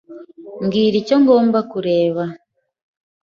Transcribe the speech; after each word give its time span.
Mbwira 0.63 0.95
icyo 1.01 1.15
ngomba 1.23 1.59
kureba. 1.71 2.23